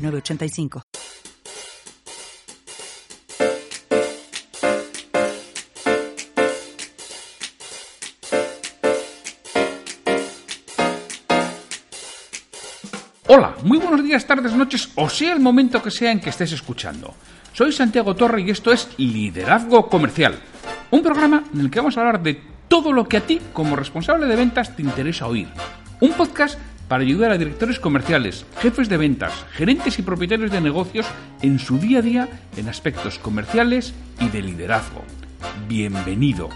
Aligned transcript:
985. 0.00 0.82
Hola, 13.32 13.54
muy 13.62 13.78
buenos 13.78 14.02
días, 14.02 14.26
tardes, 14.26 14.52
noches, 14.54 14.90
o 14.96 15.08
sea 15.08 15.32
el 15.32 15.38
momento 15.38 15.80
que 15.80 15.92
sea 15.92 16.10
en 16.10 16.18
que 16.18 16.30
estés 16.30 16.50
escuchando. 16.50 17.14
Soy 17.52 17.70
Santiago 17.70 18.16
Torre 18.16 18.42
y 18.42 18.50
esto 18.50 18.72
es 18.72 18.88
Liderazgo 18.96 19.88
Comercial, 19.88 20.40
un 20.90 21.02
programa 21.02 21.44
en 21.54 21.60
el 21.60 21.70
que 21.70 21.78
vamos 21.78 21.96
a 21.96 22.00
hablar 22.00 22.22
de 22.22 22.42
todo 22.66 22.92
lo 22.92 23.08
que 23.08 23.18
a 23.18 23.26
ti, 23.26 23.40
como 23.52 23.76
responsable 23.76 24.26
de 24.26 24.34
ventas, 24.34 24.74
te 24.74 24.82
interesa 24.82 25.28
oír. 25.28 25.46
Un 26.00 26.12
podcast 26.14 26.58
para 26.90 27.04
ayudar 27.04 27.30
a 27.30 27.38
directores 27.38 27.78
comerciales, 27.78 28.44
jefes 28.58 28.88
de 28.88 28.96
ventas, 28.96 29.46
gerentes 29.52 29.96
y 30.00 30.02
propietarios 30.02 30.50
de 30.50 30.60
negocios 30.60 31.06
en 31.40 31.60
su 31.60 31.78
día 31.78 32.00
a 32.00 32.02
día 32.02 32.28
en 32.56 32.68
aspectos 32.68 33.20
comerciales 33.20 33.94
y 34.18 34.28
de 34.28 34.42
liderazgo. 34.42 35.04
Bienvenido. 35.68 36.48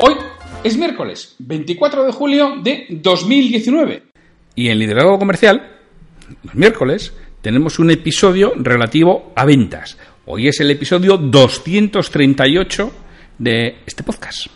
Hoy 0.00 0.14
es 0.64 0.76
miércoles 0.76 1.36
24 1.38 2.04
de 2.04 2.12
julio 2.12 2.56
de 2.62 2.86
2019 2.90 4.10
y 4.54 4.68
en 4.68 4.78
Liderazgo 4.78 5.18
Comercial, 5.18 5.78
los 6.42 6.54
miércoles, 6.54 7.14
tenemos 7.40 7.78
un 7.78 7.90
episodio 7.90 8.52
relativo 8.56 9.32
a 9.36 9.44
ventas. 9.44 9.96
Hoy 10.26 10.48
es 10.48 10.60
el 10.60 10.70
episodio 10.70 11.16
238 11.16 12.92
de 13.38 13.78
este 13.86 14.02
podcast. 14.02 14.48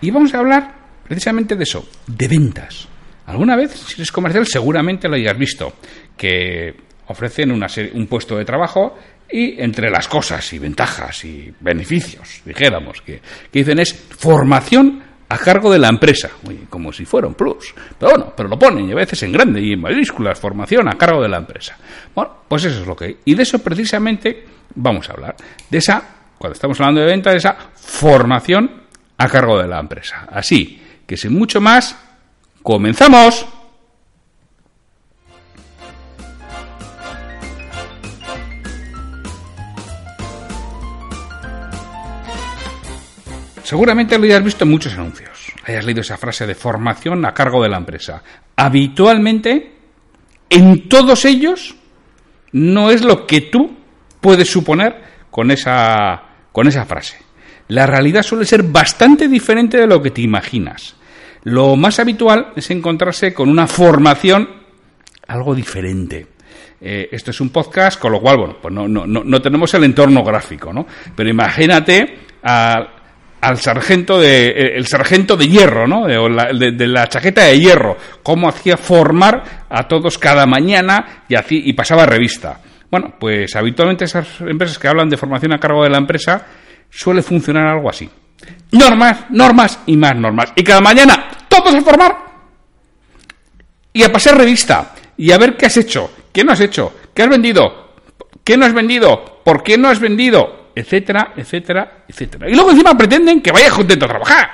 Y 0.00 0.10
vamos 0.10 0.32
a 0.32 0.38
hablar 0.38 0.74
precisamente 1.06 1.56
de 1.56 1.64
eso, 1.64 1.86
de 2.06 2.28
ventas. 2.28 2.88
Alguna 3.28 3.56
vez, 3.56 3.72
si 3.72 3.96
eres 3.96 4.10
comercial, 4.10 4.46
seguramente 4.46 5.06
lo 5.06 5.14
hayas 5.14 5.36
visto, 5.36 5.74
que 6.16 6.74
ofrecen 7.08 7.52
un 7.52 8.06
puesto 8.06 8.36
de 8.36 8.44
trabajo 8.46 8.96
y 9.30 9.60
entre 9.62 9.90
las 9.90 10.08
cosas 10.08 10.50
y 10.54 10.58
ventajas 10.58 11.26
y 11.26 11.52
beneficios, 11.60 12.40
dijéramos, 12.46 13.02
que, 13.02 13.20
dicen 13.52 13.80
es 13.80 13.92
formación 13.92 15.02
a 15.28 15.36
cargo 15.36 15.70
de 15.70 15.78
la 15.78 15.88
empresa, 15.88 16.30
como 16.70 16.90
si 16.90 17.04
fuera 17.04 17.28
un 17.28 17.34
plus. 17.34 17.74
Pero 17.98 18.12
bueno, 18.12 18.32
pero 18.34 18.48
lo 18.48 18.58
ponen 18.58 18.88
y 18.88 18.92
a 18.92 18.94
veces 18.94 19.22
en 19.22 19.32
grande 19.32 19.60
y 19.60 19.74
en 19.74 19.80
mayúsculas, 19.82 20.40
formación 20.40 20.88
a 20.88 20.96
cargo 20.96 21.22
de 21.22 21.28
la 21.28 21.36
empresa. 21.36 21.76
Bueno, 22.14 22.44
pues 22.48 22.64
eso 22.64 22.80
es 22.80 22.86
lo 22.86 22.96
que 22.96 23.04
hay. 23.04 23.16
Y 23.26 23.34
de 23.34 23.42
eso 23.42 23.58
precisamente 23.58 24.46
vamos 24.74 25.06
a 25.10 25.12
hablar. 25.12 25.36
De 25.68 25.76
esa, 25.76 26.02
cuando 26.38 26.54
estamos 26.54 26.80
hablando 26.80 27.02
de 27.02 27.08
venta, 27.08 27.30
de 27.30 27.36
esa 27.36 27.54
formación 27.74 28.84
a 29.18 29.28
cargo 29.28 29.60
de 29.60 29.68
la 29.68 29.80
empresa. 29.80 30.26
Así 30.32 30.82
que 31.06 31.18
sin 31.18 31.34
mucho 31.34 31.60
más, 31.60 32.07
¡Comenzamos! 32.68 33.46
Seguramente 43.62 44.18
lo 44.18 44.24
hayas 44.24 44.44
visto 44.44 44.64
en 44.64 44.70
muchos 44.70 44.92
anuncios. 44.92 45.30
Hayas 45.64 45.86
leído 45.86 46.02
esa 46.02 46.18
frase 46.18 46.46
de 46.46 46.54
formación 46.54 47.24
a 47.24 47.32
cargo 47.32 47.62
de 47.62 47.70
la 47.70 47.78
empresa. 47.78 48.22
Habitualmente, 48.54 49.72
en 50.50 50.90
todos 50.90 51.24
ellos, 51.24 51.74
no 52.52 52.90
es 52.90 53.02
lo 53.02 53.26
que 53.26 53.40
tú 53.40 53.78
puedes 54.20 54.50
suponer 54.50 55.24
con 55.30 55.50
esa, 55.50 56.22
con 56.52 56.68
esa 56.68 56.84
frase. 56.84 57.16
La 57.68 57.86
realidad 57.86 58.22
suele 58.22 58.44
ser 58.44 58.62
bastante 58.62 59.26
diferente 59.26 59.78
de 59.78 59.86
lo 59.86 60.02
que 60.02 60.10
te 60.10 60.20
imaginas. 60.20 60.97
Lo 61.48 61.76
más 61.76 61.98
habitual 61.98 62.52
es 62.56 62.70
encontrarse 62.70 63.32
con 63.32 63.48
una 63.48 63.66
formación 63.66 64.48
algo 65.28 65.54
diferente. 65.54 66.26
Eh, 66.78 67.08
esto 67.10 67.30
es 67.30 67.40
un 67.40 67.48
podcast, 67.48 67.98
con 67.98 68.12
lo 68.12 68.20
cual, 68.20 68.36
bueno, 68.36 68.56
pues 68.60 68.72
no, 68.72 68.86
no, 68.86 69.06
no, 69.06 69.40
tenemos 69.40 69.72
el 69.72 69.84
entorno 69.84 70.22
gráfico, 70.22 70.74
¿no? 70.74 70.86
Pero 71.16 71.30
imagínate 71.30 72.18
al 72.42 73.56
sargento 73.56 74.20
de 74.20 74.48
el 74.76 74.86
sargento 74.86 75.38
de 75.38 75.48
hierro, 75.48 75.86
¿no? 75.86 76.06
De, 76.06 76.86
la 76.86 77.08
chaqueta 77.08 77.44
de 77.44 77.58
hierro, 77.58 77.96
cómo 78.22 78.48
hacía 78.48 78.76
formar 78.76 79.66
a 79.70 79.88
todos 79.88 80.18
cada 80.18 80.44
mañana 80.44 81.24
y, 81.28 81.34
y 81.48 81.72
pasaba 81.72 82.04
revista. 82.04 82.60
Bueno, 82.90 83.14
pues 83.18 83.56
habitualmente 83.56 84.04
esas 84.04 84.42
empresas 84.42 84.78
que 84.78 84.88
hablan 84.88 85.08
de 85.08 85.16
formación 85.16 85.54
a 85.54 85.58
cargo 85.58 85.82
de 85.82 85.90
la 85.90 85.98
empresa 85.98 86.46
suele 86.90 87.22
funcionar 87.22 87.66
algo 87.66 87.88
así. 87.88 88.08
Normas, 88.72 89.24
normas 89.30 89.80
y 89.86 89.96
más 89.96 90.14
normas. 90.14 90.52
Y 90.54 90.62
cada 90.62 90.80
mañana 90.80 91.37
todos 91.62 91.74
a 91.74 91.82
formar 91.82 92.16
y 93.92 94.02
a 94.02 94.12
pasar 94.12 94.36
revista 94.36 94.94
y 95.16 95.32
a 95.32 95.38
ver 95.38 95.56
qué 95.56 95.66
has 95.66 95.76
hecho, 95.76 96.10
qué 96.32 96.44
no 96.44 96.52
has 96.52 96.60
hecho, 96.60 96.92
qué 97.14 97.22
has 97.22 97.28
vendido, 97.28 97.94
qué 98.44 98.56
no 98.56 98.64
has 98.64 98.72
vendido, 98.72 99.40
por 99.44 99.62
qué 99.62 99.76
no 99.76 99.88
has 99.88 100.00
vendido, 100.00 100.70
etcétera, 100.74 101.32
etcétera, 101.36 102.04
etcétera. 102.08 102.48
Y 102.48 102.54
luego 102.54 102.70
encima 102.70 102.96
pretenden 102.96 103.40
que 103.40 103.52
vayas 103.52 103.72
contento 103.72 104.04
a 104.04 104.08
trabajar. 104.08 104.50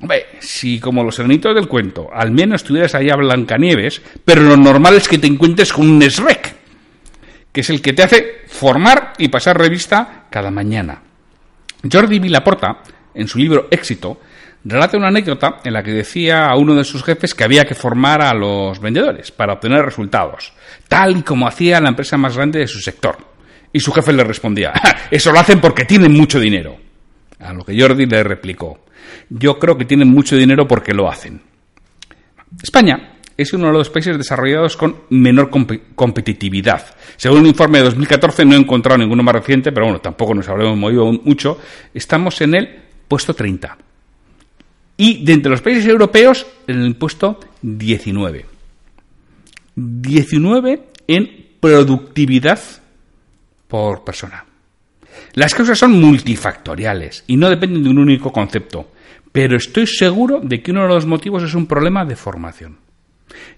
Hombre, 0.00 0.26
si 0.40 0.78
como 0.78 1.02
los 1.02 1.18
hernitos 1.18 1.54
del 1.54 1.68
cuento, 1.68 2.10
al 2.12 2.30
menos 2.30 2.62
tuvieras 2.62 2.94
ahí 2.94 3.08
a 3.08 3.16
Blancanieves, 3.16 4.02
pero 4.24 4.42
lo 4.42 4.56
normal 4.56 4.94
es 4.96 5.08
que 5.08 5.18
te 5.18 5.26
encuentres 5.26 5.72
con 5.72 5.88
un 5.88 6.02
SREC, 6.02 6.54
que 7.50 7.62
es 7.62 7.70
el 7.70 7.80
que 7.80 7.94
te 7.94 8.02
hace 8.02 8.42
formar 8.48 9.14
y 9.16 9.28
pasar 9.28 9.58
revista 9.58 10.26
cada 10.28 10.50
mañana. 10.50 11.00
Jordi 11.90 12.18
Villaporta, 12.18 12.82
en 13.14 13.26
su 13.26 13.38
libro 13.38 13.68
Éxito, 13.70 14.20
relata 14.68 14.96
una 14.96 15.08
anécdota 15.08 15.60
en 15.64 15.72
la 15.72 15.82
que 15.82 15.92
decía 15.92 16.46
a 16.46 16.56
uno 16.56 16.74
de 16.74 16.84
sus 16.84 17.04
jefes 17.04 17.34
que 17.34 17.44
había 17.44 17.64
que 17.64 17.74
formar 17.74 18.20
a 18.20 18.34
los 18.34 18.80
vendedores 18.80 19.30
para 19.30 19.54
obtener 19.54 19.84
resultados, 19.84 20.52
tal 20.88 21.18
y 21.18 21.22
como 21.22 21.46
hacía 21.46 21.80
la 21.80 21.90
empresa 21.90 22.16
más 22.16 22.36
grande 22.36 22.58
de 22.58 22.66
su 22.66 22.80
sector. 22.80 23.16
Y 23.72 23.80
su 23.80 23.92
jefe 23.92 24.12
le 24.12 24.24
respondía, 24.24 24.72
eso 25.10 25.30
lo 25.30 25.38
hacen 25.38 25.60
porque 25.60 25.84
tienen 25.84 26.12
mucho 26.12 26.40
dinero. 26.40 26.76
A 27.38 27.52
lo 27.52 27.64
que 27.64 27.78
Jordi 27.78 28.06
le 28.06 28.24
replicó, 28.24 28.86
yo 29.28 29.58
creo 29.58 29.76
que 29.76 29.84
tienen 29.84 30.08
mucho 30.08 30.36
dinero 30.36 30.66
porque 30.66 30.94
lo 30.94 31.08
hacen. 31.08 31.42
España 32.62 33.18
es 33.36 33.52
uno 33.52 33.66
de 33.66 33.74
los 33.74 33.90
países 33.90 34.16
desarrollados 34.16 34.76
con 34.76 35.02
menor 35.10 35.50
competitividad. 35.94 36.86
Según 37.16 37.40
un 37.40 37.46
informe 37.46 37.78
de 37.78 37.84
2014, 37.84 38.44
no 38.46 38.54
he 38.54 38.58
encontrado 38.58 38.98
ninguno 38.98 39.22
más 39.22 39.34
reciente, 39.34 39.72
pero 39.72 39.86
bueno, 39.86 40.00
tampoco 40.00 40.34
nos 40.34 40.48
habremos 40.48 40.76
movido 40.76 41.12
mucho, 41.12 41.60
estamos 41.92 42.40
en 42.40 42.54
el 42.54 42.82
puesto 43.06 43.34
30. 43.34 43.76
Y 44.96 45.24
de 45.24 45.32
entre 45.34 45.50
los 45.50 45.60
países 45.60 45.86
europeos, 45.86 46.46
el 46.66 46.96
puesto 46.96 47.40
19. 47.62 48.46
19 49.74 50.88
en 51.06 51.46
productividad 51.60 52.60
por 53.68 54.04
persona. 54.04 54.44
Las 55.34 55.54
causas 55.54 55.78
son 55.78 56.00
multifactoriales 56.00 57.24
y 57.26 57.36
no 57.36 57.50
dependen 57.50 57.82
de 57.84 57.90
un 57.90 57.98
único 57.98 58.32
concepto, 58.32 58.92
pero 59.32 59.56
estoy 59.56 59.86
seguro 59.86 60.40
de 60.40 60.62
que 60.62 60.70
uno 60.70 60.82
de 60.82 60.88
los 60.88 61.06
motivos 61.06 61.42
es 61.42 61.54
un 61.54 61.66
problema 61.66 62.04
de 62.04 62.16
formación. 62.16 62.78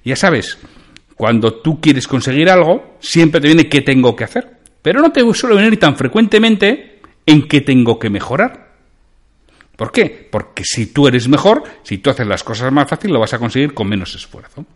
Ya 0.04 0.16
sabes, 0.16 0.58
cuando 1.14 1.54
tú 1.54 1.80
quieres 1.80 2.08
conseguir 2.08 2.50
algo, 2.50 2.96
siempre 3.00 3.40
te 3.40 3.48
viene 3.48 3.68
qué 3.68 3.82
tengo 3.82 4.16
que 4.16 4.24
hacer, 4.24 4.58
pero 4.82 5.00
no 5.00 5.12
te 5.12 5.20
suele 5.34 5.56
venir 5.56 5.78
tan 5.78 5.96
frecuentemente 5.96 7.00
en 7.26 7.46
qué 7.46 7.60
tengo 7.60 7.98
que 7.98 8.10
mejorar. 8.10 8.67
¿Por 9.78 9.92
qué? 9.92 10.28
Porque 10.28 10.64
si 10.64 10.86
tú 10.86 11.06
eres 11.06 11.28
mejor, 11.28 11.62
si 11.84 11.98
tú 11.98 12.10
haces 12.10 12.26
las 12.26 12.42
cosas 12.42 12.72
más 12.72 12.88
fácil, 12.88 13.12
lo 13.12 13.20
vas 13.20 13.32
a 13.34 13.38
conseguir 13.38 13.74
con 13.74 13.88
menos 13.88 14.12
esfuerzo. 14.12 14.66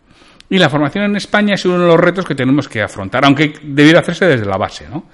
Y 0.48 0.58
la 0.58 0.70
formación 0.70 1.06
en 1.06 1.16
España 1.16 1.54
es 1.54 1.64
uno 1.64 1.80
de 1.80 1.88
los 1.88 1.98
retos 1.98 2.24
que 2.24 2.36
tenemos 2.36 2.68
que 2.68 2.80
afrontar, 2.80 3.24
aunque 3.24 3.52
debiera 3.64 3.98
hacerse 3.98 4.26
desde 4.26 4.46
la 4.46 4.56
base. 4.56 4.88
¿no? 4.88 5.06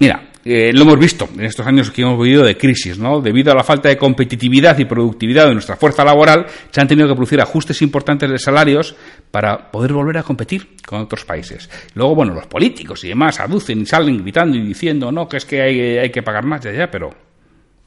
Mira, 0.00 0.30
eh, 0.44 0.70
lo 0.74 0.82
hemos 0.82 0.98
visto 0.98 1.28
en 1.34 1.44
estos 1.44 1.66
años 1.66 1.90
que 1.90 2.02
hemos 2.02 2.22
vivido 2.22 2.42
de 2.42 2.56
crisis, 2.56 2.98
¿no? 2.98 3.20
Debido 3.20 3.52
a 3.52 3.54
la 3.54 3.62
falta 3.62 3.90
de 3.90 3.98
competitividad 3.98 4.78
y 4.78 4.86
productividad 4.86 5.46
de 5.46 5.52
nuestra 5.52 5.76
fuerza 5.76 6.04
laboral, 6.04 6.46
se 6.70 6.80
han 6.80 6.88
tenido 6.88 7.08
que 7.08 7.14
producir 7.14 7.40
ajustes 7.40 7.82
importantes 7.82 8.30
de 8.30 8.38
salarios 8.38 8.96
para 9.30 9.70
poder 9.70 9.92
volver 9.92 10.18
a 10.18 10.22
competir 10.22 10.76
con 10.86 11.00
otros 11.00 11.24
países. 11.24 11.68
Luego, 11.94 12.14
bueno, 12.14 12.32
los 12.32 12.46
políticos 12.46 13.04
y 13.04 13.08
demás 13.08 13.40
aducen 13.40 13.80
y 13.80 13.86
salen 13.86 14.22
gritando 14.22 14.56
y 14.56 14.62
diciendo, 14.62 15.12
no, 15.12 15.28
que 15.28 15.36
es 15.36 15.44
que 15.44 15.60
hay, 15.60 16.10
que 16.10 16.22
pagar 16.22 16.46
más, 16.46 16.62
ya, 16.62 16.72
ya, 16.72 16.90
pero, 16.90 17.10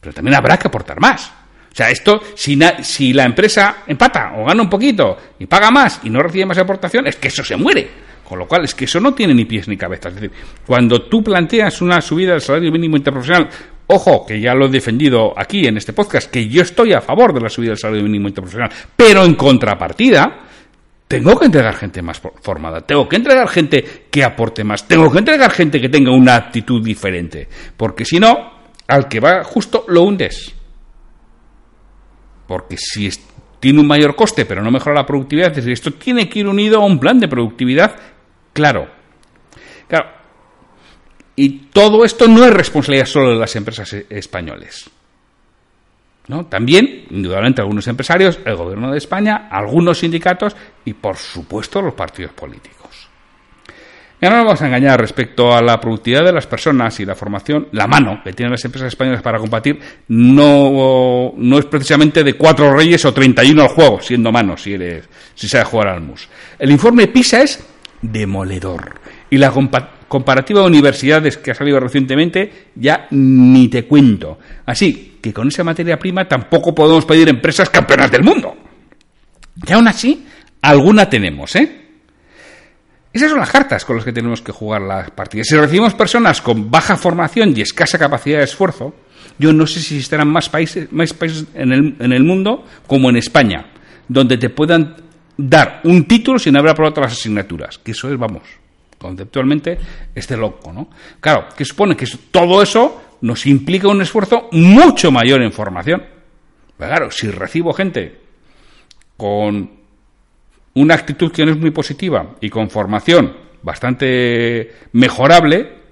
pero 0.04 0.14
también 0.14 0.36
habrá 0.36 0.58
que 0.58 0.68
aportar 0.68 1.00
más. 1.00 1.32
O 1.72 1.76
sea, 1.76 1.90
esto, 1.90 2.22
si, 2.36 2.60
si 2.82 3.14
la 3.14 3.24
empresa 3.24 3.78
empata 3.88 4.34
o 4.36 4.46
gana 4.46 4.62
un 4.62 4.70
poquito 4.70 5.18
y 5.40 5.46
paga 5.48 5.72
más 5.72 6.02
y 6.04 6.10
no 6.10 6.22
recibe 6.22 6.46
más 6.46 6.58
aportación, 6.58 7.08
es 7.08 7.16
que 7.16 7.30
eso 7.30 7.44
se 7.44 7.56
muere. 7.56 7.90
Con 8.28 8.38
lo 8.38 8.48
cual, 8.48 8.66
es 8.66 8.76
que 8.76 8.86
eso 8.86 9.00
no 9.00 9.14
tiene 9.14 9.34
ni 9.34 9.46
pies 9.46 9.68
ni 9.68 9.78
cabeza. 9.78 10.10
Es 10.10 10.16
decir, 10.16 10.32
cuando 10.66 11.04
tú 11.04 11.24
planteas 11.24 11.82
una 11.82 12.02
subida 12.02 12.34
del 12.34 12.42
salario 12.42 12.72
mínimo 12.72 12.98
interprofesional, 12.98 13.50
ojo, 13.88 14.26
que 14.26 14.40
ya 14.40 14.54
lo 14.54 14.68
he 14.68 14.70
defendido 14.70 15.34
aquí 15.38 15.66
en 15.66 15.78
este 15.78 15.94
podcast, 15.94 16.30
que 16.30 16.48
yo 16.48 16.62
estoy 16.62 16.94
a 16.94 17.02
favor 17.02 17.34
de 17.34 17.42
la 17.42 17.50
subida 17.50 17.70
del 17.70 17.80
salario 17.80 18.04
mínimo 18.04 18.28
interprofesional, 18.28 18.72
pero 18.96 19.24
en 19.24 19.36
contrapartida, 19.36 20.42
tengo 21.08 21.38
que 21.38 21.46
entregar 21.46 21.76
gente 21.76 22.02
más 22.02 22.22
formada, 22.42 22.82
tengo 22.82 23.08
que 23.10 23.18
entregar 23.18 23.48
gente 23.50 24.06
que 24.10 24.24
aporte 24.24 24.64
más, 24.64 24.88
tengo 24.88 25.12
que 25.12 25.20
entregar 25.20 25.52
gente 25.52 25.82
que 25.82 25.90
tenga 25.90 26.12
una 26.12 26.36
actitud 26.36 26.84
diferente, 26.84 27.48
porque 27.78 28.06
si 28.06 28.20
no, 28.20 28.53
al 28.88 29.08
que 29.08 29.20
va 29.20 29.44
justo 29.44 29.86
lo 29.88 30.04
hundes. 30.04 30.54
Porque 32.48 32.78
si 32.78 33.10
tiene 33.60 33.80
un 33.80 33.88
mayor 33.88 34.16
coste, 34.16 34.46
pero 34.46 34.62
no 34.62 34.72
mejora 34.72 34.96
la 34.96 35.06
productividad, 35.06 35.50
es 35.52 35.58
decir, 35.58 35.72
esto 35.72 35.92
tiene 35.92 36.28
que 36.28 36.40
ir 36.40 36.48
unido 36.48 36.82
a 36.82 36.86
un 36.86 37.00
plan 37.00 37.20
de 37.20 37.28
productividad 37.28 37.96
Claro. 38.54 38.88
Claro. 39.88 40.10
Y 41.36 41.50
todo 41.72 42.06
esto 42.06 42.28
no 42.28 42.46
es 42.46 42.54
responsabilidad 42.54 43.08
solo 43.08 43.32
de 43.32 43.40
las 43.40 43.56
empresas 43.56 43.92
e-, 43.94 44.06
españoles. 44.10 44.90
¿no? 46.28 46.46
También, 46.46 47.06
indudablemente, 47.10 47.62
algunos 47.62 47.88
empresarios, 47.88 48.40
el 48.46 48.56
gobierno 48.56 48.92
de 48.92 49.00
España, 49.00 49.50
algunos 49.52 49.98
sindicatos 49.98 50.56
y, 50.86 50.94
por 50.94 51.18
supuesto, 51.18 51.82
los 51.82 51.96
partidos 51.96 52.32
políticos. 52.34 52.83
Ya 54.24 54.30
no 54.30 54.38
nos 54.38 54.46
vamos 54.46 54.62
a 54.62 54.68
engañar 54.68 55.02
respecto 55.02 55.54
a 55.54 55.62
la 55.62 55.81
productividad 55.81 56.24
de 56.24 56.31
las 56.31 56.48
personas 56.48 56.98
y 56.98 57.04
la 57.04 57.14
formación, 57.14 57.68
la 57.74 57.88
mano 57.88 58.22
que 58.24 58.31
tienen 58.31 58.54
las 58.54 58.64
empresas 58.64 58.88
españolas 58.88 59.22
para 59.22 59.38
combatir 59.38 59.78
no, 60.08 61.34
no 61.36 61.60
es 61.60 61.66
precisamente 61.66 62.24
de 62.24 62.36
cuatro 62.36 62.74
reyes 62.74 63.04
o 63.04 63.14
31 63.14 63.62
al 63.62 63.68
juego, 63.68 64.00
siendo 64.00 64.31
mano, 64.31 64.56
si, 64.56 64.75
eres, 64.75 65.10
si 65.36 65.50
sabes 65.50 65.68
jugar 65.68 65.90
al 65.90 66.00
mus. 66.00 66.30
El 66.58 66.72
informe 66.72 67.08
PISA 67.08 67.42
es 67.42 67.68
demoledor. 68.02 68.94
Y 69.30 69.36
la 69.36 69.52
comparativa 70.08 70.62
de 70.62 70.68
universidades 70.68 71.36
que 71.36 71.52
ha 71.52 71.56
salido 71.56 71.81
recientemente, 71.81 72.70
ya 72.75 73.08
ni 73.12 73.68
te 73.68 73.84
cuento. 73.84 74.40
Así 74.66 75.18
que 75.22 75.34
con 75.34 75.50
esa 75.50 75.66
materia 75.66 76.00
prima 76.00 76.30
tampoco 76.30 76.74
podemos 76.74 77.04
pedir 77.04 77.28
empresas 77.28 77.70
campeonas 77.70 78.10
del 78.10 78.24
mundo. 78.24 78.56
Y 79.68 79.74
aún 79.74 79.90
así, 79.90 80.25
alguna 80.62 81.10
tenemos, 81.10 81.58
¿eh? 81.58 81.83
Esas 83.13 83.30
son 83.30 83.39
las 83.39 83.51
cartas 83.51 83.86
con 83.86 83.95
las 83.95 84.04
que 84.04 84.12
tenemos 84.12 84.42
que 84.42 84.51
jugar 84.51 84.81
las 84.81 85.12
partidas. 85.12 85.45
Si 85.48 85.56
recibimos 85.56 85.94
personas 85.94 86.42
con 86.42 86.71
baja 86.71 86.98
formación 86.98 87.54
y 87.56 87.62
escasa 87.62 88.00
capacidad 88.00 88.39
de 88.39 88.45
esfuerzo, 88.45 88.95
yo 89.38 89.54
no 89.54 89.68
sé 89.68 89.81
si 89.81 89.95
existirán 89.95 90.27
más 90.30 90.50
países, 90.50 90.92
más 90.92 91.13
países 91.13 91.45
en, 91.54 91.71
el, 91.71 91.95
en 92.00 92.12
el 92.12 92.24
mundo 92.24 92.65
como 92.88 93.12
en 93.12 93.18
España, 93.18 93.68
donde 94.07 94.38
te 94.38 94.50
puedan 94.50 94.95
dar 95.38 95.81
un 95.83 96.06
título 96.06 96.39
sin 96.39 96.57
haber 96.57 96.71
aprobado 96.71 96.95
todas 96.95 97.12
las 97.12 97.19
asignaturas. 97.19 97.77
Que 97.77 97.92
eso 97.92 98.10
es, 98.12 98.18
vamos, 98.18 98.44
conceptualmente, 98.98 99.77
este 100.15 100.36
loco, 100.36 100.74
¿no? 100.74 100.89
Claro, 101.19 101.50
que 101.56 101.65
supone 101.65 101.95
que 101.95 102.07
todo 102.31 102.63
eso 102.63 103.01
nos 103.21 103.45
implica 103.45 103.89
un 103.89 104.01
esfuerzo 104.01 104.50
mucho 104.51 105.12
mayor 105.12 105.44
en 105.44 105.51
formación. 105.51 106.04
Pero 106.77 106.89
claro, 106.89 107.12
si 107.12 107.30
recibo 107.30 107.74
gente 107.74 108.19
con 109.15 109.83
una 110.75 110.96
actitud 110.96 111.31
que 111.31 111.46
no 111.46 111.52
es 111.52 111.58
muy 111.58 111.72
positiva 111.72 112.36
y 112.42 112.50
con 112.50 112.70
formación 112.70 113.36
bastante 113.62 114.72
mejorable, 114.94 115.84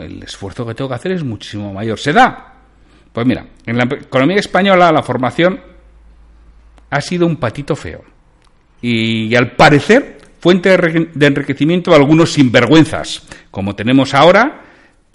el 0.00 0.22
esfuerzo 0.22 0.66
que 0.66 0.74
tengo 0.74 0.88
que 0.88 0.96
hacer 0.96 1.12
es 1.12 1.22
muchísimo 1.22 1.72
mayor. 1.72 1.98
¿Se 1.98 2.12
da? 2.12 2.54
Pues 3.12 3.26
mira, 3.26 3.46
en 3.64 3.76
la 3.76 3.84
economía 3.84 4.38
española 4.38 4.92
la 4.92 5.02
formación 5.02 5.60
ha 6.90 7.00
sido 7.00 7.26
un 7.26 7.36
patito 7.36 7.76
feo 7.76 8.02
y, 8.80 9.34
al 9.34 9.52
parecer 9.52 10.18
fuente 10.38 10.76
de 10.76 11.26
enriquecimiento 11.26 11.90
de 11.90 11.96
algunos 11.96 12.32
sinvergüenzas, 12.32 13.26
como 13.50 13.74
tenemos 13.74 14.14
ahora 14.14 14.65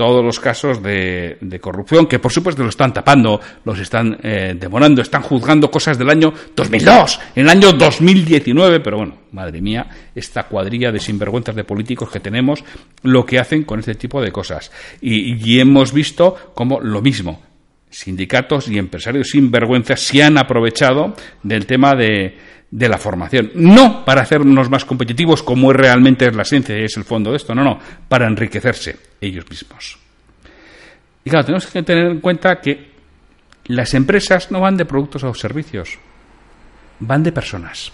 todos 0.01 0.25
los 0.25 0.39
casos 0.39 0.81
de, 0.81 1.59
corrupción, 1.62 2.07
que 2.07 2.18
por 2.18 2.31
supuesto 2.31 2.63
lo 2.63 2.69
están 2.69 2.92
tapando, 2.92 3.39
los 3.63 3.77
están 3.77 4.18
eh, 4.24 4.56
demorando, 4.59 5.00
están 5.00 5.21
juzgando 5.21 5.69
cosas 5.69 5.95
del 5.95 6.09
año 6.09 6.33
2002, 6.56 7.19
en 7.36 7.44
el 7.44 7.50
año 7.50 7.71
2019, 7.74 8.80
pero 8.80 8.98
bueno, 8.98 9.13
madre 9.31 9.62
mía, 9.62 9.86
esta 10.15 10.48
cuadrilla 10.48 10.92
de 10.92 10.98
sinvergüenzas 10.98 11.56
de 11.56 11.65
políticos 11.65 12.09
que 12.09 12.19
tenemos, 12.19 12.63
lo 13.03 13.24
que 13.27 13.38
hacen 13.38 13.63
con 13.63 13.77
este 13.77 13.94
tipo 13.94 14.19
de 14.19 14.31
cosas. 14.31 14.71
Y, 15.01 15.36
y 15.36 15.59
hemos 15.59 15.94
visto 15.94 16.51
como 16.56 16.80
lo 16.80 17.03
mismo, 17.03 17.39
sindicatos 17.92 18.69
y 18.69 18.80
empresarios 18.80 19.30
sinvergüenzas 19.30 20.00
se 20.00 20.24
han 20.24 20.39
aprovechado 20.39 21.13
del 21.44 21.68
tema 21.68 21.94
de, 21.94 22.39
de 22.72 22.88
la 22.88 22.98
formación. 22.98 23.52
No 23.56 24.04
para 24.06 24.22
hacernos 24.22 24.70
más 24.70 24.86
competitivos, 24.86 25.44
como 25.44 25.72
es 25.72 25.78
realmente 25.78 26.26
es 26.26 26.36
la 26.36 26.46
ciencia 26.46 26.80
y 26.80 26.86
es 26.86 26.98
el 26.98 27.04
fondo 27.04 27.32
de 27.32 27.38
esto, 27.38 27.54
no, 27.54 27.64
no, 27.64 27.78
para 28.08 28.28
enriquecerse 28.28 28.98
ellos 29.20 29.46
mismos. 29.50 30.00
Y 31.24 31.30
claro, 31.30 31.46
tenemos 31.46 31.68
que 31.68 31.84
tener 31.84 32.08
en 32.08 32.22
cuenta 32.22 32.60
que 32.60 32.92
las 33.66 33.94
empresas 33.94 34.50
no 34.52 34.62
van 34.62 34.78
de 34.78 34.86
productos 34.86 35.24
o 35.24 35.34
servicios, 35.34 36.00
van 37.00 37.22
de 37.22 37.32
personas. 37.32 37.92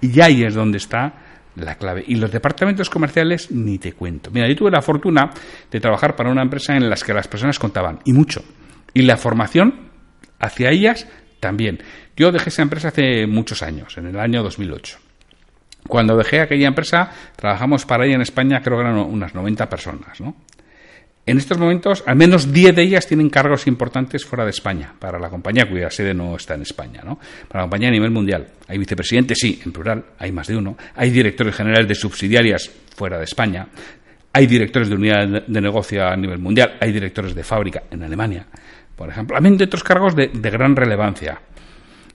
Y 0.00 0.20
ahí 0.20 0.42
es 0.42 0.54
donde 0.54 0.78
está 0.78 1.14
la 1.56 1.76
clave. 1.76 2.04
Y 2.06 2.16
los 2.16 2.32
departamentos 2.32 2.90
comerciales 2.90 3.50
ni 3.50 3.78
te 3.78 3.92
cuento. 3.92 4.30
Mira, 4.30 4.48
yo 4.48 4.56
tuve 4.56 4.70
la 4.70 4.82
fortuna 4.82 5.30
de 5.70 5.80
trabajar 5.80 6.16
para 6.16 6.30
una 6.30 6.42
empresa 6.42 6.76
en 6.76 6.90
la 6.90 6.96
que 6.96 7.14
las 7.14 7.28
personas 7.28 7.58
contaban, 7.58 8.00
y 8.04 8.12
mucho. 8.12 8.42
Y 8.92 9.02
la 9.02 9.16
formación 9.16 9.92
hacia 10.38 10.70
ellas 10.70 11.06
también. 11.42 11.82
Yo 12.16 12.30
dejé 12.30 12.50
esa 12.50 12.62
empresa 12.62 12.88
hace 12.88 13.26
muchos 13.26 13.64
años, 13.64 13.98
en 13.98 14.06
el 14.06 14.18
año 14.18 14.44
2008. 14.44 14.96
Cuando 15.88 16.16
dejé 16.16 16.40
aquella 16.40 16.68
empresa, 16.68 17.10
trabajamos 17.34 17.84
para 17.84 18.06
ella 18.06 18.14
en 18.14 18.20
España, 18.20 18.62
creo 18.62 18.78
que 18.78 18.82
eran 18.84 18.96
unas 18.96 19.34
90 19.34 19.68
personas, 19.68 20.20
¿no? 20.20 20.36
En 21.26 21.38
estos 21.38 21.58
momentos, 21.58 22.04
al 22.06 22.14
menos 22.14 22.52
10 22.52 22.76
de 22.76 22.82
ellas 22.82 23.08
tienen 23.08 23.28
cargos 23.28 23.66
importantes 23.66 24.24
fuera 24.24 24.44
de 24.44 24.50
España, 24.50 24.94
para 24.96 25.18
la 25.18 25.28
compañía 25.30 25.68
cuya 25.68 25.90
sede 25.90 26.14
no 26.14 26.36
está 26.36 26.54
en 26.54 26.62
España, 26.62 27.02
¿no? 27.04 27.18
Para 27.48 27.62
la 27.62 27.64
compañía 27.64 27.88
a 27.88 27.92
nivel 27.92 28.12
mundial. 28.12 28.46
Hay 28.68 28.78
vicepresidentes, 28.78 29.38
sí, 29.40 29.60
en 29.64 29.72
plural, 29.72 30.04
hay 30.18 30.30
más 30.30 30.46
de 30.46 30.56
uno. 30.56 30.76
Hay 30.94 31.10
directores 31.10 31.56
generales 31.56 31.88
de 31.88 31.94
subsidiarias 31.96 32.70
fuera 32.94 33.18
de 33.18 33.24
España. 33.24 33.66
Hay 34.32 34.46
directores 34.46 34.88
de 34.88 34.94
unidad 34.94 35.26
de 35.46 35.60
negocio 35.60 36.06
a 36.06 36.16
nivel 36.16 36.38
mundial. 36.38 36.76
Hay 36.80 36.92
directores 36.92 37.34
de 37.34 37.42
fábrica 37.42 37.82
en 37.90 38.02
Alemania, 38.02 38.46
por 38.96 39.08
ejemplo. 39.08 39.34
También 39.34 39.56
de 39.56 39.64
otros 39.64 39.84
cargos 39.84 40.14
de 40.14 40.28
gran 40.50 40.76
relevancia. 40.76 41.40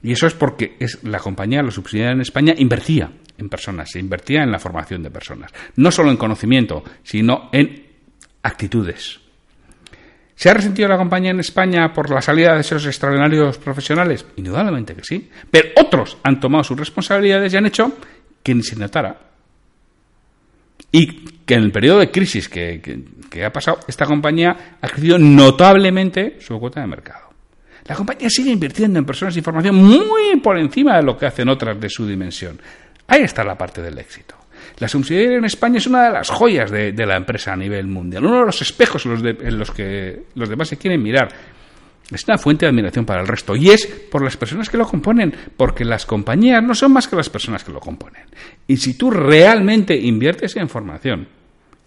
Y 0.03 0.11
eso 0.11 0.27
es 0.27 0.33
porque 0.33 0.75
es, 0.79 1.03
la 1.03 1.19
compañía, 1.19 1.63
la 1.63 1.71
subsidiaria 1.71 2.13
en 2.13 2.21
España, 2.21 2.53
invertía 2.57 3.11
en 3.37 3.49
personas, 3.49 3.89
se 3.91 3.99
invertía 3.99 4.43
en 4.43 4.51
la 4.51 4.59
formación 4.59 5.03
de 5.03 5.11
personas. 5.11 5.51
No 5.75 5.91
solo 5.91 6.11
en 6.11 6.17
conocimiento, 6.17 6.83
sino 7.03 7.49
en 7.51 7.85
actitudes. 8.43 9.19
¿Se 10.35 10.49
ha 10.49 10.53
resentido 10.53 10.87
la 10.87 10.97
compañía 10.97 11.31
en 11.31 11.39
España 11.39 11.91
por 11.91 12.11
la 12.11 12.21
salida 12.21 12.53
de 12.53 12.61
esos 12.61 12.85
extraordinarios 12.85 13.57
profesionales? 13.57 14.25
Indudablemente 14.35 14.93
que 14.93 15.03
sí. 15.03 15.29
Pero 15.49 15.69
otros 15.75 16.17
han 16.23 16.39
tomado 16.39 16.63
sus 16.63 16.77
responsabilidades 16.77 17.53
y 17.53 17.57
han 17.57 17.65
hecho 17.65 17.91
que 18.43 18.53
ni 18.53 18.61
se 18.61 18.75
notara. 18.75 19.19
Y 20.91 21.25
que 21.45 21.55
en 21.55 21.63
el 21.63 21.71
periodo 21.71 21.99
de 21.99 22.11
crisis 22.11 22.49
que, 22.49 22.81
ha 23.45 23.51
pasado, 23.51 23.79
esta 23.87 24.05
compañía 24.05 24.77
ha 24.81 24.87
crecido 24.87 25.17
notablemente 25.17 26.37
su 26.39 26.59
cuota 26.59 26.81
de 26.81 26.87
mercado. 26.87 27.27
La 27.85 27.95
compañía 27.95 28.29
sigue 28.29 28.51
invirtiendo 28.51 28.99
en 28.99 29.05
personas 29.05 29.33
de 29.33 29.39
información 29.39 29.75
muy 29.75 30.35
por 30.41 30.57
encima 30.57 30.97
de 30.97 31.03
lo 31.03 31.17
que 31.17 31.25
hacen 31.25 31.47
otras 31.47 31.79
de 31.79 31.89
su 31.89 32.05
dimensión. 32.05 32.59
Ahí 33.07 33.21
está 33.21 33.43
la 33.43 33.57
parte 33.57 33.81
del 33.81 33.97
éxito. 33.97 34.35
La 34.79 34.87
subsidiaria 34.87 35.37
en 35.37 35.45
España 35.45 35.77
es 35.77 35.87
una 35.87 36.05
de 36.05 36.11
las 36.11 36.29
joyas 36.29 36.69
de, 36.69 36.93
la 37.05 37.15
empresa 37.15 37.53
a 37.53 37.55
nivel 37.55 37.87
mundial, 37.87 38.25
uno 38.25 38.39
de 38.39 38.45
los 38.45 38.61
espejos 38.61 39.05
en 39.05 39.57
los 39.57 39.71
que 39.71 40.23
los 40.35 40.49
demás 40.49 40.67
se 40.67 40.77
quieren 40.77 41.01
mirar. 41.01 41.29
Es 42.11 42.25
una 42.27 42.37
fuente 42.37 42.65
de 42.65 42.69
admiración 42.69 43.05
para 43.05 43.21
el 43.21 43.27
resto 43.27 43.55
y 43.55 43.69
es 43.69 43.85
por 43.85 44.23
las 44.23 44.37
personas 44.37 44.69
que 44.69 44.77
lo 44.77 44.87
componen, 44.87 45.33
porque 45.57 45.83
las 45.83 46.05
compañías 46.05 46.63
no 46.63 46.73
son 46.73 46.93
más 46.93 47.07
que 47.07 47.17
las 47.17 47.29
personas 47.29 47.63
que 47.63 47.73
lo 47.73 47.81
componen. 47.81 48.23
Y 48.65 48.77
si 48.77 48.93
tú 48.93 49.11
realmente 49.11 49.95
inviertes 49.95 50.55
en 50.55 50.69
formación, 50.69 51.27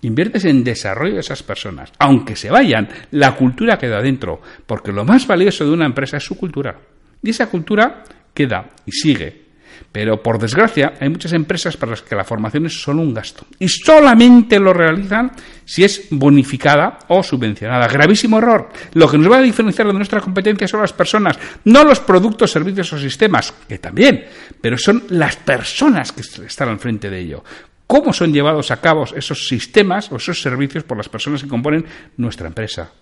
inviertes 0.03 0.45
en 0.45 0.63
desarrollo 0.63 1.15
de 1.15 1.21
esas 1.21 1.43
personas, 1.43 1.93
aunque 1.99 2.37
se 2.37 2.51
vayan, 2.51 2.89
la 3.13 3.35
cultura 3.35 3.79
queda 3.79 4.03
dentro, 4.03 4.43
porque 4.67 4.93
lo 4.93 5.05
más 5.05 5.27
valioso 5.27 5.65
de 5.65 5.73
una 5.73 5.87
empresa 5.87 6.19
es 6.19 6.25
su 6.25 6.37
cultura. 6.37 6.79
Y 7.23 7.31
esa 7.31 7.49
cultura 7.49 8.05
queda 8.35 8.71
y 8.85 8.93
sigue. 8.93 9.50
Pero 9.93 10.23
por 10.23 10.39
desgracia, 10.39 10.95
hay 11.01 11.09
muchas 11.09 11.33
empresas 11.33 11.77
para 11.77 11.91
las 11.91 12.03
que 12.03 12.15
la 12.15 12.25
formación 12.25 12.67
es 12.67 12.81
solo 12.81 13.03
un 13.03 13.13
gasto. 13.13 13.47
Y 13.59 13.69
solamente 13.69 14.59
lo 14.61 14.73
realizan 14.73 15.33
si 15.65 15.85
es 15.85 16.09
bonificada 16.11 16.99
o 17.09 17.23
subvencionada. 17.23 17.89
Gravísimo 17.89 18.39
error. 18.39 18.69
Lo 18.95 19.11
que 19.11 19.19
nos 19.19 19.31
va 19.31 19.39
a 19.39 19.43
diferenciar 19.43 19.87
de 19.87 19.93
nuestra 19.93 20.21
competencia 20.21 20.69
son 20.69 20.81
las 20.81 20.93
personas, 20.93 21.39
no 21.65 21.85
los 21.85 22.01
productos, 22.01 22.51
servicios 22.51 22.93
o 22.93 22.99
sistemas, 22.99 23.53
que 23.69 23.79
también, 23.79 24.25
pero 24.61 24.79
son 24.79 25.05
las 25.11 25.37
personas 25.37 26.13
que 26.13 26.21
están 26.21 26.69
al 26.69 26.79
frente 26.79 27.11
de 27.11 27.19
ello 27.19 27.45
cómo 27.87 28.13
son 28.13 28.33
llevados 28.33 28.71
a 28.71 28.81
cabo 28.81 29.03
esos 29.17 29.49
sistemas 29.49 30.13
o 30.13 30.17
esos 30.17 30.41
servicios 30.41 30.85
por 30.85 30.97
las 30.97 31.09
personas 31.09 31.43
que 31.43 31.49
componen 31.49 31.85
nuestra 32.19 32.47
empresa 32.47 32.93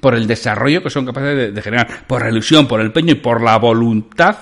por 0.00 0.14
el 0.14 0.26
desarrollo 0.26 0.82
que 0.82 0.90
son 0.90 1.06
capaces 1.06 1.54
de, 1.54 1.62
generar, 1.62 2.06
por 2.06 2.22
la 2.22 2.30
ilusión, 2.30 2.66
por 2.66 2.80
el 2.80 2.86
empeño 2.86 3.12
y 3.12 3.16
por 3.16 3.42
la 3.42 3.56
voluntad 3.58 4.36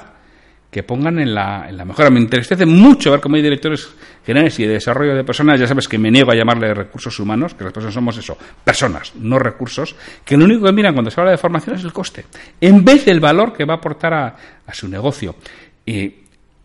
que 0.73 0.83
pongan 0.83 1.19
en 1.19 1.35
la, 1.35 1.69
en 1.69 1.77
la 1.77 1.85
mejora. 1.85 2.09
Me 2.09 2.19
interesa 2.19 2.57
mucho 2.65 3.11
ver 3.11 3.21
cómo 3.21 3.37
hay 3.37 3.43
directores 3.43 3.91
generales 4.25 4.59
y 4.59 4.63
de 4.63 4.73
desarrollo 4.73 5.15
de 5.15 5.23
personas, 5.23 5.61
ya 5.61 5.67
sabes 5.67 5.87
que 5.87 5.99
me 5.99 6.11
niego 6.11 6.33
a 6.33 6.35
llamarle 6.35 6.73
recursos 6.73 7.21
humanos, 7.21 7.53
que 7.53 7.63
las 7.63 7.75
personas 7.75 7.93
somos 7.93 8.17
eso, 8.17 8.39
personas, 8.65 9.13
no 9.17 9.39
recursos, 9.39 9.95
que 10.25 10.35
lo 10.35 10.47
único 10.47 10.65
que 10.65 10.73
miran 10.73 10.95
cuando 10.95 11.11
se 11.11 11.21
habla 11.21 11.33
de 11.33 11.37
formación 11.37 11.77
es 11.77 11.85
el 11.85 11.93
coste, 11.93 12.25
en 12.59 12.83
vez 12.83 13.05
del 13.05 13.21
valor 13.21 13.53
que 13.53 13.67
va 13.67 13.75
a 13.75 13.77
aportar 13.77 14.15
a, 14.15 14.37
a 14.67 14.73
su 14.73 14.89
negocio. 14.89 15.37
Y 15.85 16.15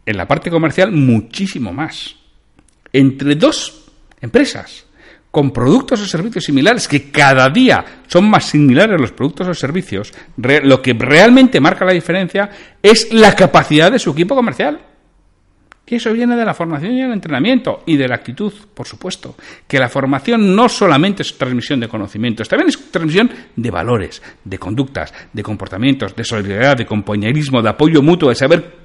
en 0.05 0.15
la 0.15 0.25
parte 0.25 0.49
comercial, 0.49 0.93
muchísimo 0.93 1.73
más. 1.73 2.15
Entre 2.93 3.35
dos 3.35 3.91
empresas 4.21 4.86
con 5.37 5.51
productos 5.51 6.01
o 6.01 6.05
servicios 6.07 6.45
similares, 6.45 6.87
que 6.87 7.11
cada 7.11 7.47
día 7.49 8.01
son 8.07 8.27
más 8.27 8.45
similares 8.45 8.99
los 8.99 9.11
productos 9.11 9.47
o 9.47 9.53
servicios, 9.53 10.11
lo 10.35 10.81
que 10.81 10.95
realmente 10.95 11.61
marca 11.61 11.85
la 11.85 11.93
diferencia 11.93 12.49
es 12.81 13.13
la 13.13 13.35
capacidad 13.35 13.91
de 13.91 13.99
su 13.99 14.09
equipo 14.09 14.33
comercial. 14.33 14.81
Y 15.85 15.93
eso 15.93 16.11
viene 16.11 16.35
de 16.35 16.43
la 16.43 16.55
formación 16.55 16.93
y 16.93 17.03
el 17.03 17.11
entrenamiento 17.11 17.83
y 17.85 17.97
de 17.97 18.07
la 18.07 18.15
actitud, 18.15 18.51
por 18.73 18.87
supuesto. 18.87 19.35
Que 19.67 19.77
la 19.77 19.89
formación 19.89 20.55
no 20.55 20.67
solamente 20.67 21.21
es 21.21 21.37
transmisión 21.37 21.81
de 21.81 21.87
conocimientos, 21.87 22.49
también 22.49 22.69
es 22.69 22.89
transmisión 22.89 23.29
de 23.55 23.69
valores, 23.69 24.23
de 24.43 24.57
conductas, 24.57 25.13
de 25.31 25.43
comportamientos, 25.43 26.15
de 26.15 26.23
solidaridad, 26.23 26.77
de 26.77 26.87
compañerismo, 26.87 27.61
de 27.61 27.69
apoyo 27.69 28.01
mutuo, 28.01 28.29
de 28.29 28.35
saber 28.35 28.75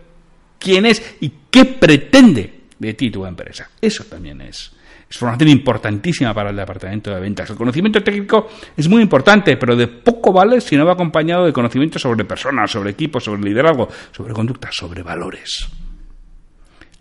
quién 0.59 0.85
es 0.85 1.17
y 1.19 1.33
qué 1.51 1.65
pretende 1.65 2.65
de 2.79 2.93
ti 2.93 3.11
tu 3.11 3.25
empresa. 3.25 3.71
Eso 3.81 4.05
también 4.05 4.43
es 4.43 4.82
es 5.13 5.19
formación 5.19 5.51
importantísima 5.51 6.33
para 6.33 6.49
el 6.49 6.57
departamento 6.57 7.11
de 7.11 7.21
ventas. 7.21 7.51
El 7.51 7.57
conocimiento 7.57 8.03
técnico 8.03 8.49
es 8.75 8.89
muy 8.89 9.03
importante, 9.03 9.59
pero 9.59 9.77
de 9.77 9.87
poco 9.87 10.33
vale 10.33 10.59
si 10.63 10.75
no 10.75 10.87
va 10.87 10.95
acompañado 10.95 11.45
de 11.45 11.53
conocimiento 11.53 11.99
sobre 11.99 12.25
personas, 12.25 12.71
sobre 12.71 12.93
equipos, 12.93 13.23
sobre 13.23 13.43
liderazgo, 13.43 13.91
sobre 14.11 14.33
conducta, 14.33 14.71
sobre 14.73 15.03
valores. 15.03 15.69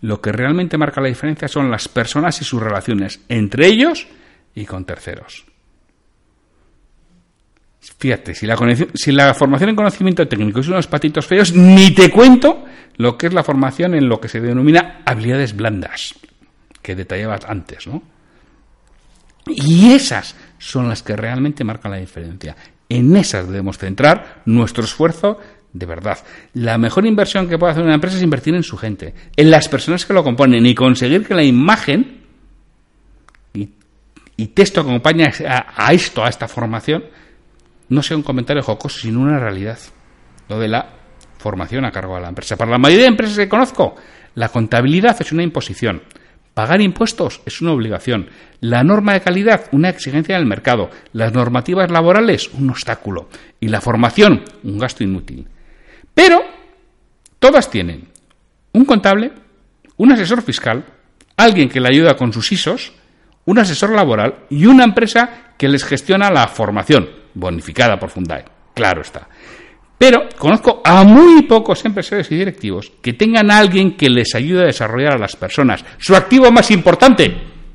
Lo 0.02 0.20
que 0.20 0.30
realmente 0.30 0.76
marca 0.76 1.00
la 1.00 1.08
diferencia 1.08 1.48
son 1.48 1.70
las 1.70 1.88
personas 1.88 2.38
y 2.42 2.44
sus 2.44 2.62
relaciones 2.62 3.22
entre 3.30 3.66
ellos 3.66 4.06
y 4.54 4.66
con 4.66 4.84
terceros. 4.84 5.46
Fíjate, 7.98 8.34
si 8.34 8.46
la, 8.46 9.32
formación 9.32 9.70
en 9.70 9.76
conocimiento 9.76 10.28
técnico 10.28 10.60
es 10.60 10.68
unos 10.68 10.86
patitos 10.86 11.26
feos, 11.26 11.54
ni 11.54 11.94
te 11.94 12.10
cuento 12.10 12.66
lo 12.98 13.16
que 13.16 13.28
es 13.28 13.32
la 13.32 13.42
formación 13.42 13.94
en 13.94 14.10
lo 14.10 14.20
que 14.20 14.28
se 14.28 14.42
denomina 14.42 15.00
habilidades 15.06 15.56
blandas 15.56 16.14
que 16.82 16.94
detallabas 16.94 17.44
antes, 17.46 17.86
¿no? 17.86 18.02
Y 19.46 19.92
esas 19.92 20.36
son 20.58 20.88
las 20.88 21.02
que 21.02 21.16
realmente 21.16 21.64
marcan 21.64 21.92
la 21.92 21.98
diferencia. 21.98 22.56
En 22.88 23.16
esas 23.16 23.46
debemos 23.46 23.78
centrar 23.78 24.42
nuestro 24.44 24.84
esfuerzo 24.84 25.38
de 25.72 25.86
verdad. 25.86 26.18
La 26.54 26.78
mejor 26.78 27.06
inversión 27.06 27.48
que 27.48 27.58
puede 27.58 27.72
hacer 27.72 27.84
una 27.84 27.94
empresa 27.94 28.16
es 28.16 28.22
invertir 28.22 28.54
en 28.54 28.62
su 28.62 28.76
gente, 28.76 29.14
en 29.36 29.50
las 29.50 29.68
personas 29.68 30.04
que 30.04 30.12
lo 30.12 30.22
componen 30.22 30.64
y 30.66 30.74
conseguir 30.74 31.26
que 31.26 31.34
la 31.34 31.42
imagen 31.42 32.20
y, 33.54 34.46
texto 34.48 34.82
que 34.82 34.90
acompaña 34.90 35.30
a, 35.46 35.92
esto, 35.92 36.24
a 36.24 36.28
esta 36.28 36.48
formación, 36.48 37.04
no 37.90 38.02
sea 38.02 38.16
un 38.16 38.22
comentario 38.22 38.62
jocoso, 38.62 38.98
sino 38.98 39.20
una 39.20 39.38
realidad. 39.38 39.78
Lo 40.48 40.58
de 40.58 40.68
la 40.68 40.88
formación 41.38 41.84
a 41.84 41.92
cargo 41.92 42.16
de 42.16 42.22
la 42.22 42.28
empresa. 42.28 42.56
Para 42.56 42.72
la 42.72 42.78
mayoría 42.78 43.04
de 43.04 43.10
empresas 43.10 43.36
que 43.36 43.48
conozco, 43.48 43.94
la 44.34 44.48
contabilidad 44.48 45.16
es 45.20 45.30
una 45.32 45.42
imposición. 45.42 46.02
Pagar 46.54 46.80
impuestos 46.82 47.40
es 47.46 47.62
una 47.62 47.72
obligación. 47.72 48.28
La 48.60 48.84
norma 48.84 49.14
de 49.14 49.22
calidad, 49.22 49.66
una 49.72 49.88
exigencia 49.88 50.36
del 50.36 50.46
mercado. 50.46 50.90
Las 51.12 51.32
normativas 51.32 51.90
laborales, 51.90 52.50
un 52.52 52.70
obstáculo. 52.70 53.28
Y 53.58 53.68
la 53.68 53.80
formación, 53.80 54.42
un 54.62 54.78
gasto 54.78 55.02
inútil. 55.02 55.48
Pero 56.14 56.40
todas 57.38 57.70
tienen 57.70 58.08
un 58.72 58.84
contable, 58.84 59.32
un 59.96 60.12
asesor 60.12 60.42
fiscal, 60.42 60.84
alguien 61.36 61.68
que 61.68 61.80
le 61.80 61.88
ayuda 61.88 62.16
con 62.16 62.32
sus 62.32 62.52
ISOs, 62.52 62.92
un 63.44 63.58
asesor 63.58 63.90
laboral 63.90 64.44
y 64.50 64.66
una 64.66 64.84
empresa 64.84 65.54
que 65.56 65.68
les 65.68 65.84
gestiona 65.84 66.30
la 66.30 66.48
formación, 66.48 67.08
bonificada 67.34 67.98
por 67.98 68.10
Fundae. 68.10 68.44
Claro 68.74 69.02
está. 69.02 69.28
Pero 70.02 70.28
conozco 70.36 70.82
a 70.84 71.04
muy 71.04 71.42
pocos 71.42 71.84
empresarios 71.84 72.28
y 72.32 72.34
directivos 72.34 72.90
que 73.00 73.12
tengan 73.12 73.48
a 73.52 73.58
alguien 73.58 73.96
que 73.96 74.10
les 74.10 74.34
ayude 74.34 74.62
a 74.62 74.66
desarrollar 74.66 75.12
a 75.12 75.18
las 75.18 75.36
personas. 75.36 75.84
Su 75.96 76.16
activo 76.16 76.50
más 76.50 76.72
importante, 76.72 77.32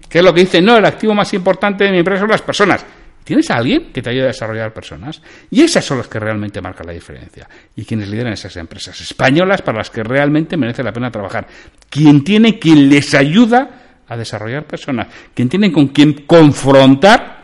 que 0.09 0.17
es 0.17 0.25
lo 0.25 0.33
que 0.33 0.41
dice, 0.41 0.61
no, 0.61 0.75
el 0.75 0.83
activo 0.83 1.13
más 1.13 1.33
importante 1.33 1.85
de 1.85 1.91
mi 1.91 1.99
empresa 1.99 2.19
son 2.19 2.29
las 2.29 2.41
personas. 2.41 2.85
¿Tienes 3.23 3.49
a 3.49 3.55
alguien 3.55 3.93
que 3.93 4.01
te 4.01 4.09
ayude 4.09 4.25
a 4.25 4.27
desarrollar 4.27 4.73
personas? 4.73 5.21
Y 5.49 5.61
esas 5.61 5.85
son 5.85 5.99
las 5.99 6.09
que 6.09 6.19
realmente 6.19 6.59
marcan 6.59 6.87
la 6.87 6.91
diferencia. 6.91 7.47
Y 7.77 7.85
quienes 7.85 8.09
lideran 8.09 8.33
esas 8.33 8.57
empresas 8.57 8.99
españolas 8.99 9.61
para 9.61 9.77
las 9.77 9.89
que 9.89 10.03
realmente 10.03 10.57
merece 10.57 10.83
la 10.83 10.91
pena 10.91 11.09
trabajar. 11.09 11.47
Quien 11.89 12.25
tiene 12.25 12.59
quien 12.59 12.89
les 12.89 13.13
ayuda 13.13 14.03
a 14.05 14.17
desarrollar 14.17 14.65
personas. 14.65 15.07
Quien 15.33 15.47
tiene 15.47 15.71
con 15.71 15.87
quien 15.87 16.25
confrontar 16.25 17.37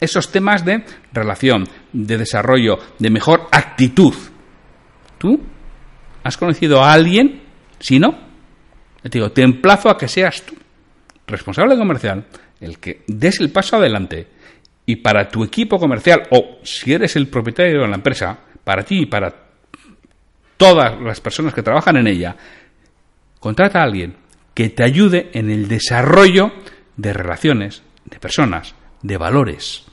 esos 0.00 0.32
temas 0.32 0.64
de 0.64 0.84
relación, 1.12 1.68
de 1.92 2.18
desarrollo, 2.18 2.78
de 2.98 3.10
mejor 3.10 3.48
actitud. 3.50 4.14
¿Tú 5.18 5.40
has 6.22 6.36
conocido 6.36 6.82
a 6.82 6.92
alguien? 6.92 7.42
Si 7.80 7.98
no, 7.98 8.18
te 9.02 9.08
digo, 9.08 9.30
te 9.30 9.42
emplazo 9.42 9.90
a 9.90 9.96
que 9.96 10.08
seas 10.08 10.42
tú, 10.42 10.54
responsable 11.26 11.76
comercial, 11.76 12.26
el 12.60 12.78
que 12.78 13.02
des 13.06 13.40
el 13.40 13.50
paso 13.50 13.76
adelante 13.76 14.26
y 14.86 14.96
para 14.96 15.28
tu 15.28 15.44
equipo 15.44 15.78
comercial 15.78 16.22
o 16.30 16.58
si 16.62 16.92
eres 16.92 17.14
el 17.16 17.28
propietario 17.28 17.82
de 17.82 17.88
la 17.88 17.96
empresa, 17.96 18.38
para 18.64 18.82
ti 18.82 19.02
y 19.02 19.06
para 19.06 19.34
todas 20.56 21.00
las 21.00 21.20
personas 21.20 21.54
que 21.54 21.62
trabajan 21.62 21.96
en 21.96 22.06
ella, 22.06 22.36
contrata 23.38 23.80
a 23.80 23.84
alguien 23.84 24.16
que 24.54 24.70
te 24.70 24.82
ayude 24.82 25.30
en 25.32 25.50
el 25.50 25.68
desarrollo 25.68 26.52
de 26.96 27.12
relaciones, 27.12 27.82
de 28.04 28.18
personas, 28.18 28.74
de 29.02 29.16
valores, 29.16 29.87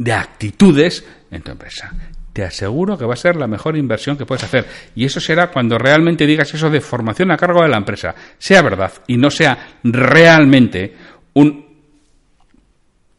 de 0.00 0.14
actitudes 0.14 1.04
en 1.30 1.42
tu 1.42 1.50
empresa. 1.52 1.92
Te 2.32 2.42
aseguro 2.42 2.96
que 2.96 3.04
va 3.04 3.12
a 3.12 3.18
ser 3.18 3.36
la 3.36 3.46
mejor 3.46 3.76
inversión 3.76 4.16
que 4.16 4.24
puedes 4.24 4.44
hacer. 4.44 4.66
Y 4.94 5.04
eso 5.04 5.20
será 5.20 5.50
cuando 5.50 5.76
realmente 5.76 6.26
digas 6.26 6.54
eso 6.54 6.70
de 6.70 6.80
formación 6.80 7.30
a 7.30 7.36
cargo 7.36 7.62
de 7.62 7.68
la 7.68 7.76
empresa. 7.76 8.14
Sea 8.38 8.62
verdad 8.62 8.92
y 9.08 9.18
no 9.18 9.30
sea 9.30 9.76
realmente 9.84 10.96
un 11.34 11.66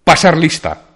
pasar 0.03 0.35
lista 0.35 0.87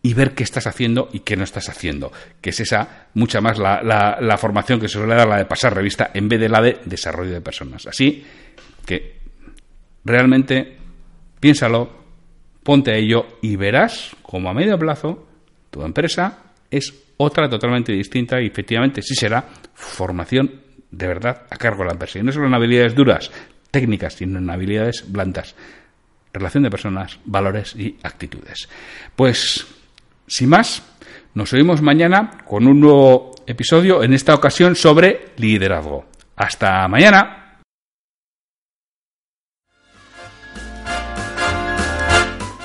y 0.00 0.14
ver 0.14 0.32
qué 0.32 0.42
estás 0.42 0.66
haciendo 0.66 1.10
y 1.12 1.20
qué 1.20 1.36
no 1.36 1.44
estás 1.44 1.68
haciendo. 1.68 2.10
Que 2.40 2.48
es 2.48 2.60
esa, 2.60 3.08
mucha 3.12 3.42
más 3.42 3.58
la, 3.58 3.82
la, 3.82 4.38
formación 4.38 4.80
que 4.80 4.88
se 4.88 4.94
suele 4.94 5.14
dar, 5.14 5.28
la 5.28 5.36
de 5.36 5.44
pasar 5.44 5.74
revista, 5.74 6.12
en 6.14 6.30
vez 6.30 6.40
de 6.40 6.48
la 6.48 6.62
de 6.62 6.80
desarrollo 6.86 7.32
de 7.32 7.42
personas. 7.42 7.86
Así 7.86 8.24
que 8.86 9.18
realmente 10.02 10.78
piénsalo, 11.38 11.90
ponte 12.62 12.92
a 12.92 12.96
ello 12.96 13.38
y 13.42 13.56
verás 13.56 14.16
como 14.32 14.48
a 14.48 14.54
medio 14.54 14.78
plazo 14.78 15.26
tu 15.70 15.82
empresa 15.82 16.38
es 16.70 16.90
otra 17.18 17.50
totalmente 17.50 17.92
distinta 17.92 18.40
y 18.40 18.46
efectivamente 18.46 19.02
sí 19.02 19.14
será 19.14 19.44
formación 19.74 20.50
de 20.90 21.06
verdad 21.06 21.42
a 21.50 21.56
cargo 21.58 21.80
de 21.80 21.88
la 21.88 21.92
empresa. 21.92 22.18
Y 22.18 22.22
no 22.22 22.32
solo 22.32 22.46
en 22.46 22.54
habilidades 22.54 22.94
duras, 22.94 23.30
técnicas, 23.70 24.14
sino 24.14 24.38
en 24.38 24.48
habilidades 24.48 25.04
blandas. 25.06 25.54
Relación 26.32 26.62
de 26.62 26.70
personas, 26.70 27.18
valores 27.26 27.76
y 27.76 27.98
actitudes. 28.02 28.70
Pues, 29.14 29.66
sin 30.26 30.48
más, 30.48 30.82
nos 31.34 31.52
oímos 31.52 31.82
mañana 31.82 32.38
con 32.46 32.66
un 32.66 32.80
nuevo 32.80 33.34
episodio, 33.46 34.02
en 34.02 34.14
esta 34.14 34.34
ocasión 34.34 34.76
sobre 34.76 35.32
liderazgo. 35.36 36.06
Hasta 36.36 36.88
mañana. 36.88 37.41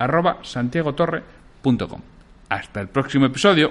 podcast.santiagotorre.com. 0.00 2.00
Hasta 2.48 2.80
el 2.80 2.88
próximo 2.88 3.26
episodio. 3.26 3.70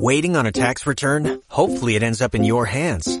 Waiting 0.00 0.36
on 0.36 0.46
a 0.46 0.52
tax 0.52 0.86
return? 0.86 1.42
Hopefully 1.48 1.94
it 1.94 2.02
ends 2.02 2.22
up 2.22 2.34
in 2.34 2.44
your 2.44 2.64
hands. 2.64 3.20